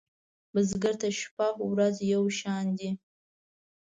[0.53, 2.89] بزګر ته شپه ورځ یو شان دي